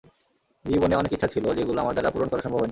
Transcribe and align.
জীবনে 0.65 0.95
অনেক 0.95 1.11
ইচ্ছা 1.13 1.27
ছিল, 1.27 1.45
যেগুলো 1.53 1.81
আমার 1.81 1.93
দ্বারা 1.93 2.11
পূরণ 2.11 2.27
করা 2.27 2.41
সম্ভব 2.41 2.59
হয়নি। 2.59 2.69